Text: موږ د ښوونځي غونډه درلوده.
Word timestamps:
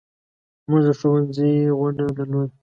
موږ 0.69 0.81
د 0.87 0.89
ښوونځي 0.99 1.51
غونډه 1.77 2.05
درلوده. 2.17 2.55